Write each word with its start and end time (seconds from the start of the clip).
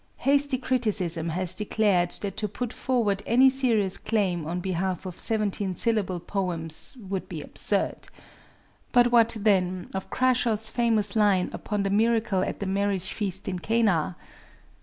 Hasty 0.25 0.57
criticism 0.57 1.29
has 1.29 1.53
declared 1.53 2.09
that 2.21 2.35
to 2.37 2.47
put 2.47 2.73
forward 2.73 3.21
any 3.27 3.51
serious 3.51 3.99
claim 3.99 4.47
on 4.47 4.59
behalf 4.59 5.05
of 5.05 5.19
seventeen 5.19 5.75
syllable 5.75 6.19
poems 6.19 6.97
"would 7.07 7.29
be 7.29 7.39
absurd." 7.39 8.07
But 8.93 9.11
what, 9.11 9.37
then, 9.39 9.91
of 9.93 10.09
Crashaw's 10.09 10.69
famous 10.69 11.15
line 11.15 11.51
upon 11.53 11.83
the 11.83 11.91
miracle 11.91 12.41
at 12.41 12.59
the 12.59 12.65
marriage 12.65 13.13
feast 13.13 13.47
in 13.47 13.59
Cana? 13.59 14.17